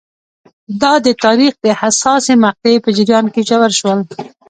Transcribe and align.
دا 0.81 0.93
د 1.05 1.07
تاریخ 1.23 1.53
د 1.65 1.67
حساسې 1.81 2.33
مقطعې 2.45 2.77
په 2.85 2.89
جریان 2.97 3.25
کې 3.33 3.41
ژور 3.49 3.71
شول. 3.79 3.99